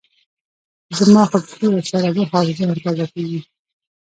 [0.99, 3.39] زما خو بيخي ورسره روح او ذهن تازه کېږي.